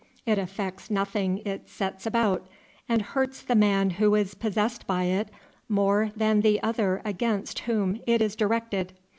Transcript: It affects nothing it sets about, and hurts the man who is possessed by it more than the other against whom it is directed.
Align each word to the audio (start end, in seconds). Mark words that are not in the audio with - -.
It 0.25 0.39
affects 0.39 0.89
nothing 0.89 1.43
it 1.45 1.69
sets 1.69 2.07
about, 2.07 2.47
and 2.89 3.03
hurts 3.03 3.43
the 3.43 3.53
man 3.53 3.91
who 3.91 4.15
is 4.15 4.33
possessed 4.33 4.87
by 4.87 5.03
it 5.03 5.29
more 5.69 6.09
than 6.15 6.41
the 6.41 6.59
other 6.63 7.03
against 7.05 7.59
whom 7.59 8.01
it 8.07 8.19
is 8.19 8.35
directed. 8.35 8.93